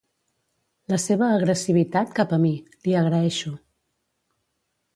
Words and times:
La 0.93 0.97
seva 1.03 1.27
agressivitat 1.33 2.15
cap 2.21 2.33
a 2.37 2.39
mi, 2.47 2.53
l'hi 2.87 2.99
agraeixo. 3.03 3.53